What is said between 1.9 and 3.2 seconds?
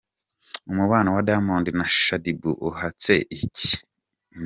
Shaddy Boo uhatse